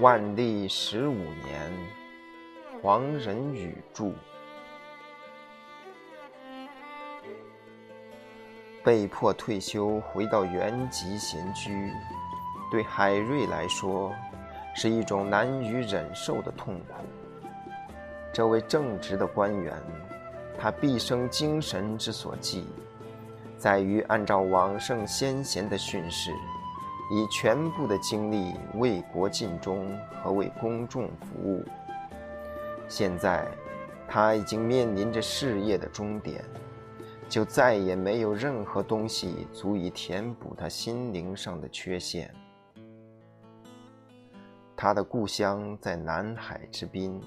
[0.00, 1.14] 万历十五
[1.44, 1.70] 年，
[2.80, 4.12] 黄仁宇著。
[8.82, 11.92] 被迫退休，回到原籍闲居，
[12.70, 14.10] 对海瑞来说，
[14.74, 17.04] 是一种难以忍受的痛苦。
[18.32, 19.76] 这位正直的官员，
[20.58, 22.66] 他毕生精神之所寄，
[23.58, 26.32] 在于按照往圣先贤的训示。
[27.10, 31.64] 以全部的精力为国尽忠和为公众服务。
[32.88, 33.46] 现在，
[34.08, 36.44] 他已经面临着事业的终点，
[37.28, 42.32] 就再也没有任何东西足以填补他心灵上的缺陷。
[44.76, 47.20] 他的故乡在南海之滨，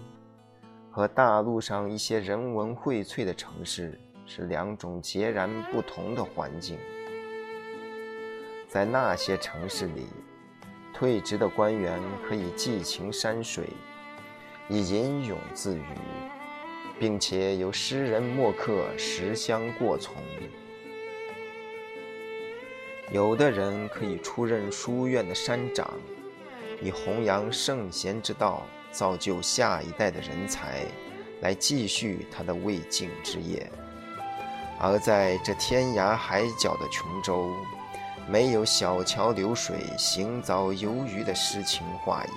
[0.90, 6.78] 和大陆上一些人文荟萃的城市是两种截然不同的环境。
[8.74, 10.08] 在那些城市里，
[10.92, 13.68] 退职的官员可以寄情山水，
[14.68, 15.84] 以吟咏自娱，
[16.98, 20.16] 并且有诗人墨客拾香过从；
[23.12, 25.88] 有的人可以出任书院的山长，
[26.82, 30.84] 以弘扬圣贤之道，造就下一代的人才，
[31.42, 33.68] 来继续他的未竟之业；
[34.80, 37.54] 而在这天涯海角的琼州，
[38.28, 42.30] 没有小桥流水、行早游鱼的诗情画意，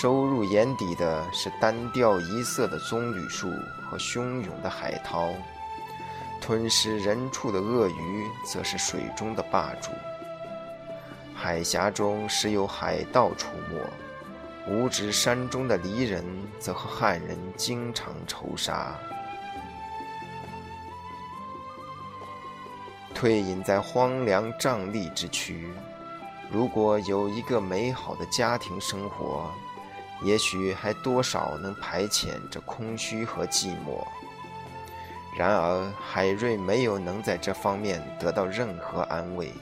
[0.00, 3.50] 收入眼底的是单调一色的棕榈树
[3.88, 5.28] 和汹涌的海涛，
[6.40, 9.90] 吞噬人畜的鳄鱼则是水中的霸主。
[11.34, 16.24] 海峡中时有海盗出没，五指山中的离人
[16.58, 18.98] 则和汉人经常仇杀。
[23.22, 25.68] 退隐在荒凉瘴疠之区，
[26.50, 29.48] 如果有一个美好的家庭生活，
[30.24, 34.04] 也许还多少能排遣这空虚和寂寞。
[35.38, 39.52] 然而，海瑞没有能在这方面得到任何安慰。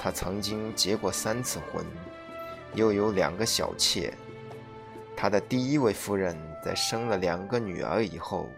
[0.00, 1.84] 他曾经结过三次婚，
[2.72, 4.14] 又有两个小妾。
[5.14, 6.34] 他的第一位夫人
[6.64, 8.48] 在生了两个女儿以后，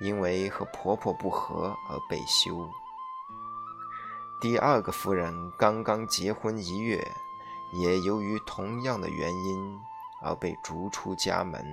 [0.00, 2.68] 因为和婆婆不和而被休。
[4.38, 7.02] 第二个夫人刚刚结婚一月，
[7.80, 9.78] 也由于同样的原因
[10.22, 11.64] 而被逐出家门。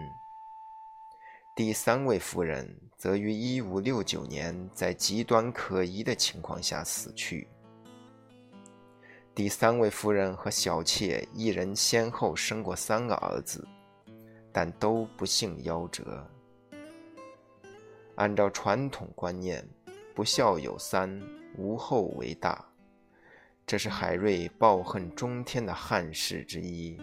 [1.54, 7.48] 第三位夫人则于1569年在极端可疑的情况下死去。
[9.36, 13.68] 第三位夫人和小妾一人先后生过三个儿子，
[14.54, 16.26] 但都不幸夭折。
[18.16, 19.68] 按照传统观念，
[20.16, 21.22] 不孝有三。
[21.56, 22.66] 无后为大，
[23.66, 27.00] 这是海瑞抱恨中天的憾事之一。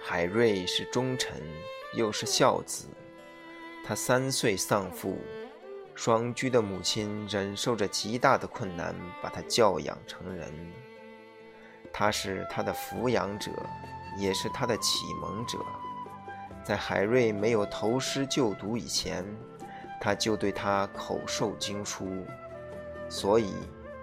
[0.00, 1.42] 海瑞是忠臣，
[1.94, 2.86] 又是孝子。
[3.84, 5.18] 他三岁丧父，
[5.94, 10.50] 双居的母亲忍受着极大的困难，把他教养成人。
[11.92, 13.50] 他是他的抚养者，
[14.16, 15.58] 也是他的启蒙者。
[16.68, 19.24] 在海瑞没有投师就读以前，
[19.98, 22.26] 他就对他口授经书，
[23.08, 23.54] 所以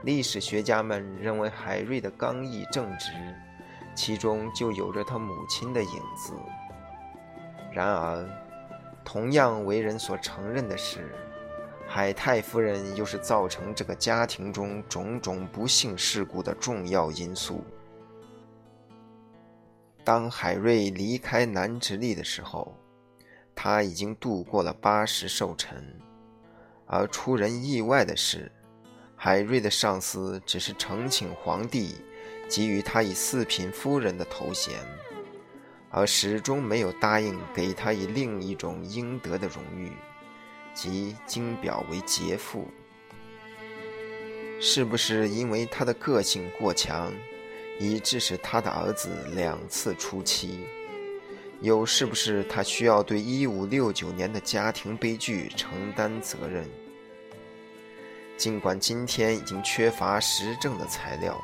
[0.02, 3.12] 历史学家们认为海瑞的刚毅正直，
[3.94, 6.34] 其中就有着他母亲的影子。
[7.72, 8.28] 然而，
[9.04, 11.14] 同样为人所承认的是，
[11.88, 17.64] 海太夫人又是造成这个家庭中种种不幸事故的重要因素。
[20.06, 22.78] 当海瑞离开南直隶的时候，
[23.56, 26.00] 他已经度过了八十寿辰。
[26.86, 28.52] 而出人意外的是，
[29.16, 31.96] 海瑞的上司只是呈请皇帝
[32.48, 34.76] 给予他以四品夫人的头衔，
[35.90, 39.92] 而始终没有答应给他以另一种应得的荣誉，
[40.76, 42.68] 即金表为节妇。
[44.62, 47.12] 是不是因为他的个性过强？
[47.80, 50.66] 以致使他的儿子两次出妻，
[51.62, 56.66] 又是不是他需要对一五六九年的家庭悲剧承担责任？
[58.38, 61.42] 尽管今天已经缺乏实证的材料，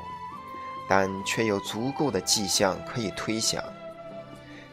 [0.88, 3.62] 但却有足够的迹象可以推想：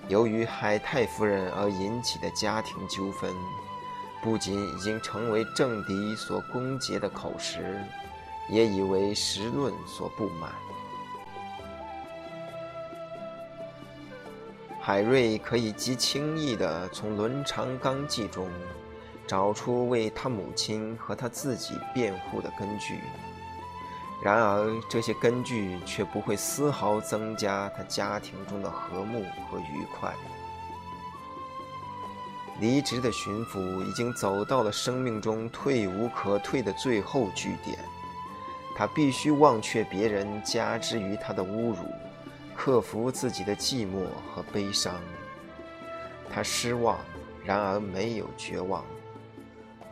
[0.08, 3.34] 由于海太夫人而引起的家庭纠纷，
[4.22, 7.82] 不仅已经成为政敌所攻讦的口实，
[8.50, 10.52] 也已为时论所不满。
[14.90, 18.50] 海瑞可以极轻易地从《伦常纲纪》中
[19.28, 23.00] 找出为他母亲和他自己辩护的根据，
[24.24, 30.12] 然而，这些根据却不会丝毫增加他家庭中的和睦和愉快。
[32.60, 37.78] 离职的巡抚已经走到了生命中退无可退的最后据点，
[38.76, 41.78] 他必须忘却别人加之于他的侮辱，
[42.62, 44.94] 克服自己的寂寞和悲伤。
[46.30, 47.00] 他失望，
[47.46, 48.84] 然而没有绝望。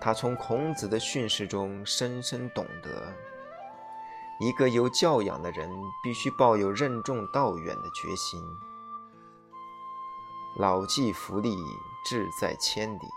[0.01, 3.07] 他从孔子的训示中深深懂得。
[4.41, 5.69] 一个有教养的人
[6.03, 8.37] 必须抱有任重道远的决心。
[10.59, 11.55] 老骥伏枥，
[12.05, 13.07] 志在千里。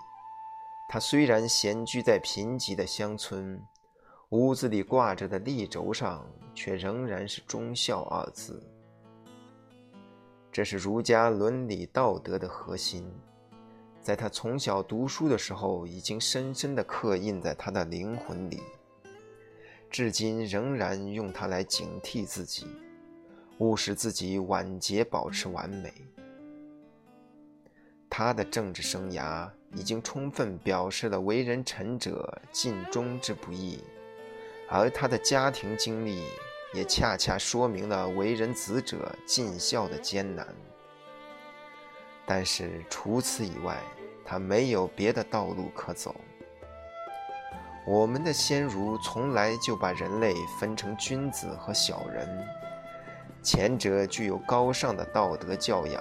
[0.89, 3.61] 他虽然闲居在贫瘠的乡村，
[4.29, 6.25] 屋子里挂着的立轴上
[6.55, 8.65] 却仍然是“忠孝”二字。
[10.53, 13.09] 这是儒家伦理道德的核心，
[14.03, 18.61] 在他从小读书的时候已经深深地刻印在他的灵魂里。
[19.91, 22.67] 至今仍然用它来警惕自己，
[23.59, 25.93] 务使自己晚节保持完美。
[28.09, 33.83] 他的政治生涯已经充分表示了为人臣者尽忠之不易，
[34.69, 36.25] 而他的家庭经历
[36.73, 40.47] 也恰恰说明了为人子者尽孝的艰难。
[42.27, 43.77] 但是除此以外，
[44.25, 46.15] 他没有别的道路可走。
[47.87, 52.47] 我们的先儒从来就把人类分成君子和小人，
[53.43, 56.01] 前者具有高尚的道德教养，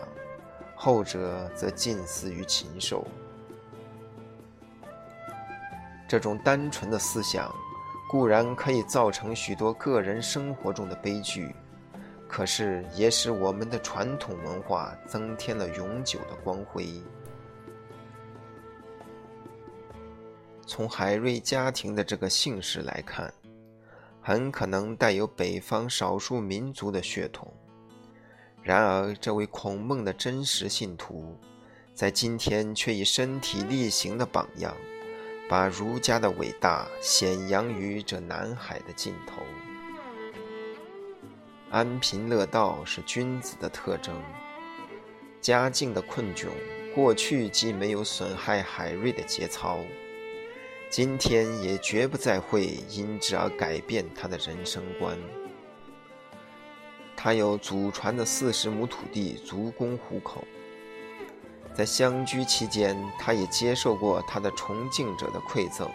[0.76, 3.08] 后者则近似于禽兽。
[6.08, 7.52] 这种单纯的思想
[8.10, 11.54] 固然可以造成许多个人生活中的悲剧，
[12.28, 17.04] 可是也使我们的传统文化增添了永久的光辉。
[20.66, 23.32] 从海瑞家庭的这个姓氏来看，
[24.24, 27.54] 很可能带有北方少数民族的血统。
[28.64, 31.38] 然而，这位孔孟的真实信徒，
[31.94, 34.76] 在今天却以身体力行的榜样，
[35.50, 39.42] 把儒家的伟大显扬于这南海的尽头。
[41.72, 44.16] 安贫乐道是君子的特征。
[45.42, 46.50] 家境的困窘，
[46.94, 49.80] 过去既没有损害海瑞的节操。
[50.88, 55.18] 今天也绝不再会因之而改变他的人生观。
[57.16, 60.44] 他有祖传的四十亩土地足供糊口，
[61.74, 65.90] 在相居期间，他也接受过他的崇敬者的馈赠。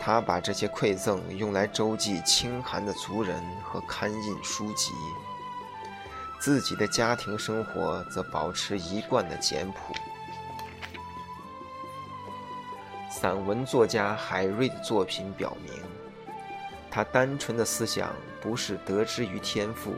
[0.00, 4.92] 他把这些馈赠用来周济清寒的族人和刊印书籍，
[6.38, 9.94] 自己的家庭生活则保持一贯的简朴。
[13.10, 15.72] 散文作家海瑞的作品表明，
[16.90, 18.10] 他单纯的思想
[18.42, 19.94] 不是得之于天赋，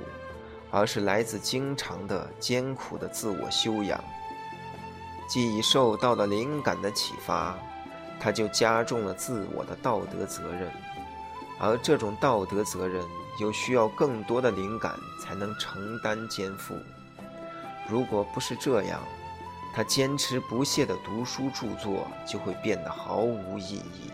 [0.71, 4.02] 而是来自经常的艰苦的自我修养。
[5.26, 7.59] 既已受到了灵感的启发，
[8.21, 10.71] 他就加重了自我的道德责任，
[11.59, 13.04] 而这种道德责任
[13.40, 16.75] 又需要更多的灵感才能承担肩负。
[17.88, 19.00] 如果不是这样，
[19.75, 24.11] 他坚持不懈的读书著作，就会变得毫无意义。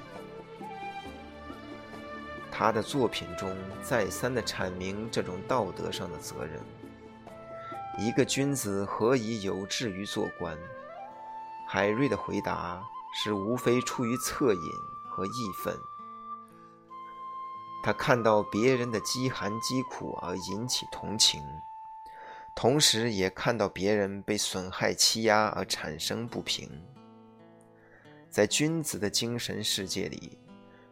[2.51, 6.61] 他的作品中再三的阐明这种道德上的责任。
[7.99, 10.57] 一个君子何以有志于做官？
[11.75, 14.73] 海瑞的回答是：无非出于恻隐
[15.09, 15.31] 和义
[15.65, 15.75] 愤。
[17.83, 21.43] 他看到别人的饥寒饥苦而引起同情。
[22.55, 26.69] 同时也看到别人被损害欺压而产生不平。
[28.29, 30.39] 在君子的精神世界里，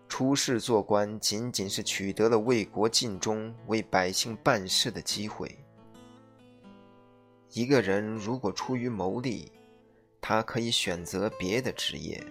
[0.08, 5.62] 出仕做官仅仅是取得了为国尽忠、为百姓办事的机会。
[7.52, 9.52] 一个人如果出于谋利，
[10.30, 12.24] 他可以选择别的职业，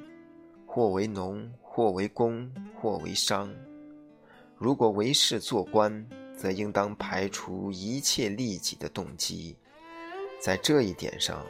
[0.66, 3.54] 或为农，或为工，或为商。
[4.56, 9.58] 如果为仕做官，则应当排除一切利己的动机。
[10.40, 11.46] 在这一点上，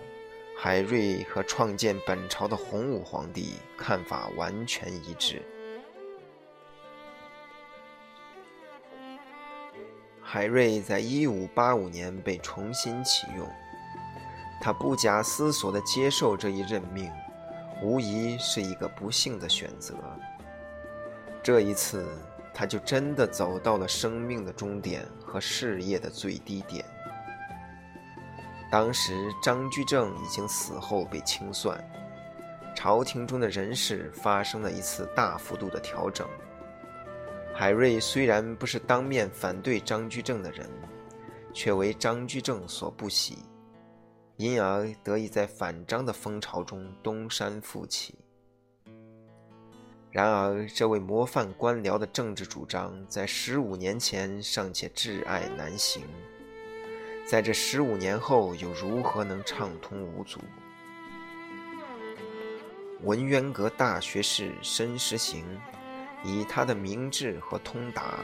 [0.57, 5.43] 海瑞和创建本朝的洪武皇帝看法完全一致。
[10.19, 13.47] 海瑞在一五八五年被重新启用，
[14.61, 17.11] 他不假思索地接受这一任命，
[17.81, 19.95] 无疑是一个不幸的选择。
[21.43, 22.05] 这一次。
[22.51, 26.83] 他就真的走到了生命的终点和事业的最低点。
[28.69, 31.81] 当时张居正已经死后被清算，
[32.75, 36.27] 朝廷中的人事发生了一次大幅度的调整。
[37.53, 40.69] 海瑞虽然不是当面反对张居正的人，
[41.53, 43.37] 却为张居正所不喜，
[44.39, 48.15] 因而得以在反张的风潮中东山复起。
[50.11, 56.03] 然而，这位模范官僚的政治主张，在十五年前尚且挚爱难行，
[57.27, 60.39] 在这十五年后，又如何能畅通无阻？
[63.01, 65.43] 文渊阁大学士申时行，
[66.23, 68.23] 以他的明智和通达，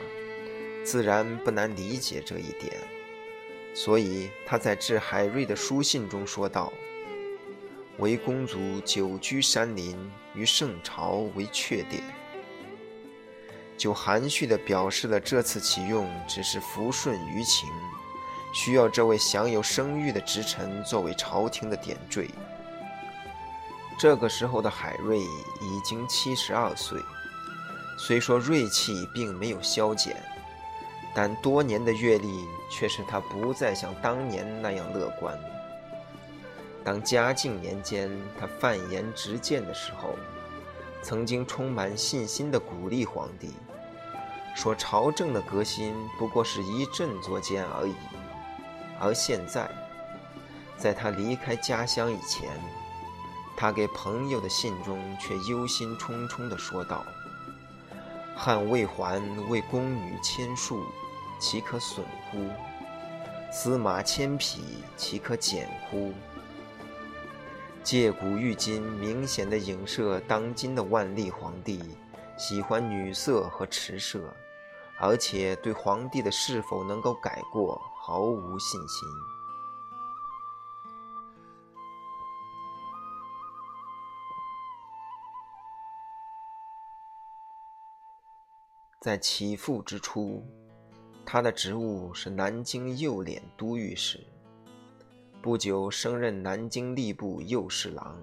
[0.86, 2.82] 自然不难理解这一点，
[3.76, 6.74] 所以他在致海瑞的书信中说道。
[7.98, 9.98] 为公族久居山林，
[10.34, 12.04] 于圣朝为缺点，
[13.78, 17.70] 就含蓄地表示了这次启用只是抚顺舆情，
[18.54, 22.30] 需要这位享有声誉的直臣作为朝廷的点缀。
[23.98, 27.00] 这个时候的海瑞已经七十二岁，
[27.98, 30.22] 虽说锐气并没有消减，
[31.16, 35.40] 但多年的阅历却使他不再像当年那样乐观。
[36.84, 40.16] 当嘉靖年间，他犯言直谏的时候，
[41.02, 43.54] 曾经充满信心地鼓励皇帝，
[44.56, 47.96] 说朝政的革新不过是一振作间而已。
[49.00, 49.70] 而现在，
[50.78, 52.50] 在他离开家乡以前，
[53.56, 57.06] 他给朋友的信中却忧心忡忡地说道
[58.36, 60.84] ：“汉魏还为宫女千数，
[61.46, 62.50] 岂可损乎？
[63.52, 66.12] 司马千匹，岂可减乎？”
[67.86, 71.96] 借古喻今，明显的影射当今的万历皇帝
[72.36, 74.34] 喜欢女色和持射，
[75.00, 79.08] 而且对皇帝的是否能够改过毫无信心。
[89.00, 90.44] 在起复之初，
[91.26, 94.20] 他的职务是南京右脸都御史。
[95.42, 98.16] 不久升任南京吏部右侍郎。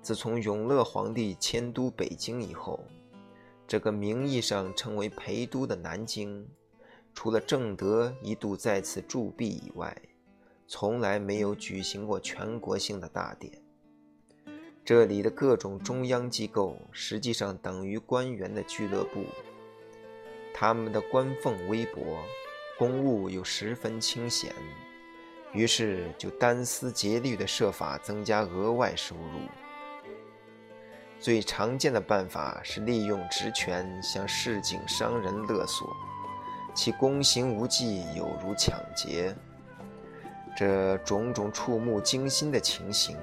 [0.00, 2.80] 自从永乐皇帝迁都北京以后，
[3.68, 6.48] 这个名义上称为陪都的南京，
[7.14, 9.96] 除了正德一度在此驻跸以外，
[10.66, 13.52] 从来没有举行过全国性的大典。
[14.84, 19.24] 这里的各种中央机构实际上等于官员的俱乐部，
[20.54, 22.18] 他们的官俸微薄，
[22.78, 24.52] 公务又十分清闲。
[25.52, 29.40] 于是就单思竭虑地设法增加额外收入。
[31.20, 35.94] 最常见的办法是利用职权向市井商人勒索，
[36.74, 39.34] 其公行无忌，有如抢劫。
[40.56, 43.16] 这种种触目惊心的情形，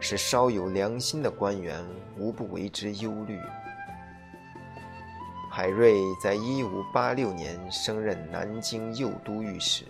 [0.00, 1.86] 使稍有良心的官员
[2.18, 3.38] 无不为之忧虑。
[5.52, 9.84] 海瑞在一五八六年升任南京右都御史。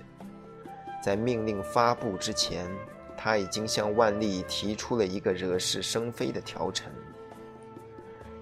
[1.02, 2.66] 在命令发布之前，
[3.14, 6.90] 他已经向万历提出了一个惹是生非的条陈。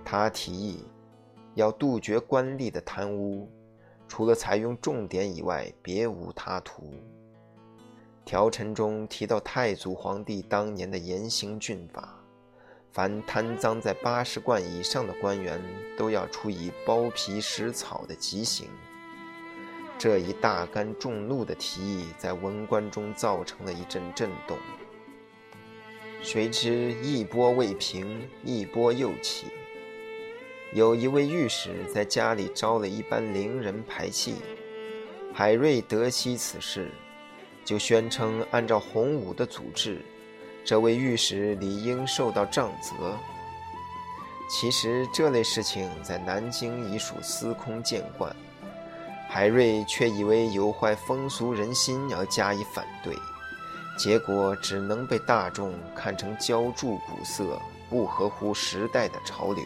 [0.05, 0.87] 他提议
[1.55, 3.51] 要杜绝官吏的贪污，
[4.07, 6.95] 除了采用重典以外，别无他途。
[8.25, 12.18] 条陈中提到太祖皇帝当年的严刑峻法，
[12.91, 15.63] 凡贪赃在八十贯以上的官员，
[15.97, 18.69] 都要处以剥皮食草的极刑。
[19.99, 24.57] 这一大干众怒的提议在文官中造成了一阵震动。
[26.23, 29.47] 谁知一波未平，一波又起。
[30.73, 34.37] 有一位御史在家里招了一班伶人排戏，
[35.33, 36.91] 海瑞得悉此事，
[37.65, 40.01] 就宣称按照洪武的祖制，
[40.69, 43.17] 这位御史理应受到杖责。
[44.51, 48.37] 其实这类事情在南京已属司空见惯。
[49.31, 53.17] 海瑞却以为有坏风俗人心而加以反对，
[53.97, 57.59] 结果只能被大众看成浇筑古色、
[57.89, 59.65] 不合乎时代的潮流。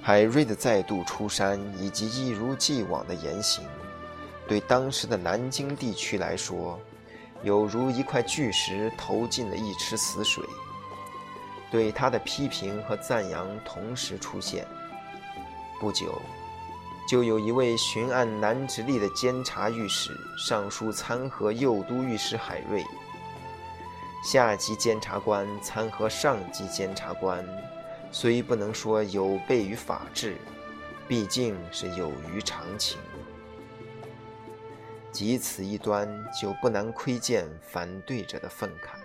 [0.00, 3.66] 海瑞的再度出山以及一如既往的言行，
[4.46, 6.80] 对当时的南京地区来说，
[7.42, 10.44] 有如一块巨石投进了一池死水。
[11.70, 14.66] 对他的批评和赞扬同时出现。
[15.80, 16.20] 不久。
[17.08, 22.84] 就有一位巡按南直隶的监察御史上书参劾右都御史海瑞。
[24.22, 27.42] 下级监察官参劾上级监察官，
[28.12, 30.36] 虽不能说有悖于法治，
[31.08, 32.98] 毕竟是有于常情。
[35.10, 36.08] 即此一端，
[36.40, 38.98] 就不难窥见反对者的愤慨。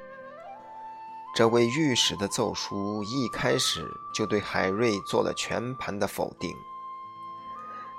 [1.35, 3.83] 这位御史的奏书一开始
[4.13, 6.51] 就对海瑞做了全盘的否定。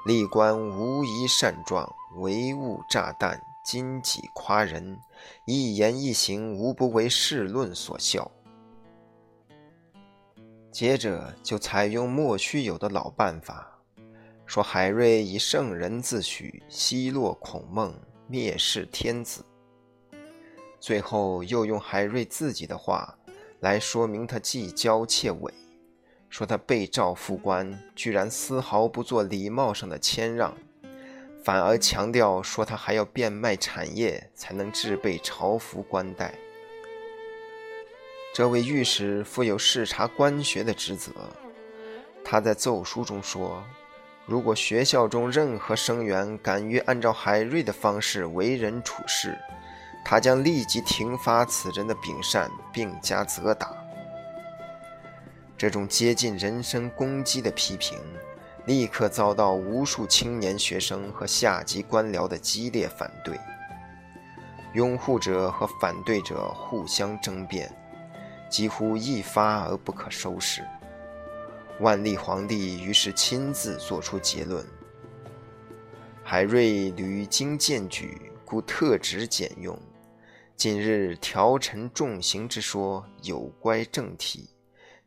[0.06, 5.00] 历官无一善状，唯物炸弹，荆棘夸人，
[5.46, 8.30] 一言一行无不为世论所笑。
[10.70, 13.73] 接着就采用莫须有的老办法，
[14.46, 17.94] 说海瑞以圣人自诩，奚落孔孟，
[18.30, 19.44] 蔑视天子。
[20.78, 23.16] 最后又用海瑞自己的话。
[23.60, 25.50] 来说明他既骄且伪，
[26.28, 30.54] 说他被召副官，居然丝毫不做礼貌上的谦让，
[31.42, 36.34] 反而强调说他还要变卖产业才能置备朝服官带。
[38.34, 41.12] 这位御史负有视察官学的职责，
[42.22, 43.64] 他在奏书中说，
[44.26, 49.38] 如果学校中任何生员敢于按照海瑞的方式为人处事，
[50.02, 53.70] 他将立即停发此人的秉善，并加责打。
[55.58, 57.98] 这种接近人身攻击的批评，
[58.64, 63.38] 立刻遭到无数青年学生和下级官僚的激烈反对。
[64.72, 67.70] 拥护者和反对者互相争辩，
[68.48, 70.64] 几乎一发而不可收拾。
[71.80, 74.64] 万历皇帝于是亲自作出结论：
[76.22, 79.76] 海瑞屡经荐举，故特旨简用。
[80.56, 84.48] 今日调臣重刑之说有乖正体，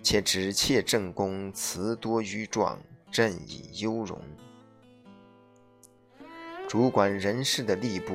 [0.03, 2.77] 且只切正宫，词多迂状，
[3.09, 4.19] 朕以优容。
[6.67, 8.13] 主管人事的吏部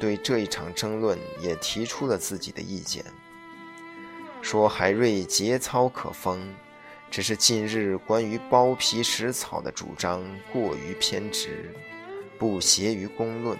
[0.00, 3.04] 对这一场争论也提出了自己的意见，
[4.40, 6.40] 说海瑞节操可封，
[7.10, 11.74] 只是近日关于剥皮食草的主张过于偏执，
[12.38, 13.58] 不协于公论。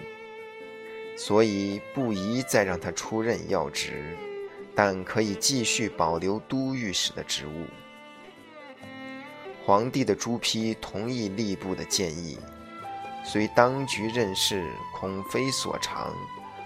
[1.17, 4.17] 所以不宜再让他出任要职，
[4.73, 7.65] 但可以继续保留都御史的职务。
[9.63, 12.39] 皇帝的朱批同意吏部的建议，
[13.23, 16.11] 虽当局任事恐非所长，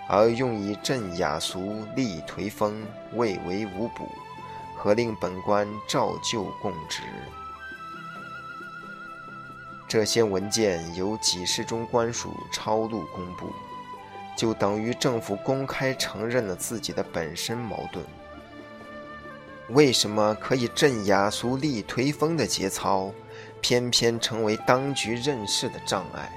[0.08, 4.08] 而用以镇雅俗、立颓风，未为无补，
[4.86, 7.02] 何令本官照旧供职？
[9.88, 13.52] 这些文件由几十中官署抄录公布。
[14.38, 18.06] 就等于政府公开承认了自己的本身矛盾。
[19.70, 23.12] 为什么可以镇雅俗、立颓风的节操，
[23.62, 26.32] 偏偏成为当局任事的障碍？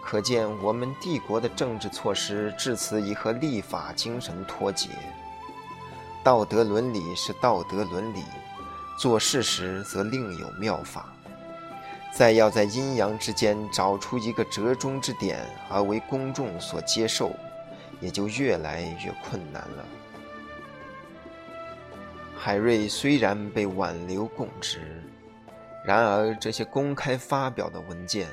[0.00, 4.90] 可见我们帝国的政治措施至此已和立法精神脱节。
[6.24, 8.24] 道德伦理是道德伦理，
[8.96, 11.04] 做事时则另有妙法。
[12.16, 17.30] 再要在阴阳之间找出一个折中之点，而为公众所接受，
[18.00, 19.84] 也就越来越困难了。
[22.34, 25.04] 海瑞虽然被挽留供职，
[25.84, 28.30] 然而这些公开发表的文件，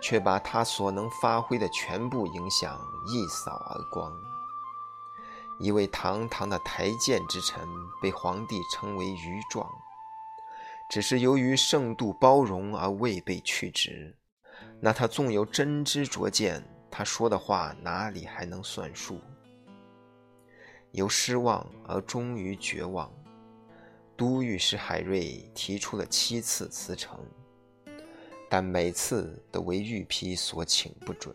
[0.00, 4.12] 却把他所能发挥的全部影响一扫而光。
[5.60, 7.62] 一位堂堂的台谏之臣，
[8.00, 9.70] 被皇帝称为愚状。
[10.88, 14.14] 只是由于盛度包容而未被去职，
[14.80, 19.18] 那他纵有真知灼见，他说的话哪里还能算数？
[20.90, 23.10] 由失望而终于绝望，
[24.16, 27.18] 都御史海瑞提出了七次辞呈，
[28.50, 31.34] 但每次都为御批所请不准。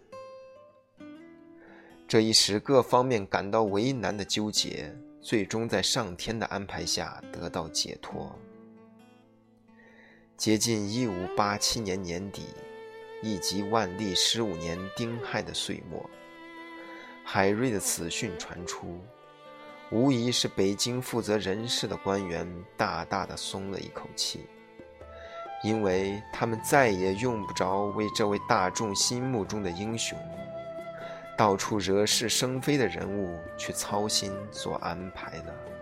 [2.08, 8.34] 这一使各方面感到为难的纠结，最终在上天的安排下得到解脱。
[10.38, 12.44] 接近一五八七年年底，
[13.22, 16.10] 以及万历十五年丁亥的岁末，
[17.26, 19.02] 海瑞的死讯传出，
[19.92, 24.46] 无疑是北京负责人事的官员大大的松了一口气，
[25.62, 30.18] 因为他们再也用不着为这位大众心目中的英雄、
[31.38, 35.77] 到处惹是生非的人物去操心做安排了。